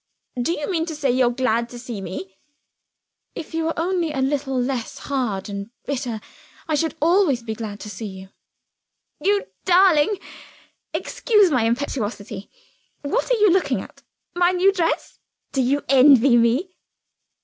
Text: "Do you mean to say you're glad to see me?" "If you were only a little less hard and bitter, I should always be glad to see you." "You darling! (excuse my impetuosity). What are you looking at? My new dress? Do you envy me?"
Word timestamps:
"Do 0.41 0.53
you 0.53 0.67
mean 0.67 0.87
to 0.87 0.95
say 0.95 1.11
you're 1.11 1.29
glad 1.29 1.69
to 1.69 1.77
see 1.77 2.01
me?" 2.01 2.35
"If 3.35 3.53
you 3.53 3.65
were 3.65 3.77
only 3.77 4.11
a 4.11 4.17
little 4.19 4.59
less 4.59 4.97
hard 4.97 5.47
and 5.47 5.69
bitter, 5.85 6.19
I 6.67 6.73
should 6.73 6.95
always 6.99 7.43
be 7.43 7.53
glad 7.53 7.79
to 7.81 7.89
see 7.91 8.07
you." 8.07 8.29
"You 9.19 9.45
darling! 9.65 10.17
(excuse 10.91 11.51
my 11.51 11.65
impetuosity). 11.65 12.49
What 13.03 13.29
are 13.29 13.37
you 13.37 13.51
looking 13.51 13.79
at? 13.81 14.01
My 14.35 14.49
new 14.53 14.73
dress? 14.73 15.19
Do 15.51 15.61
you 15.61 15.83
envy 15.87 16.35
me?" 16.35 16.71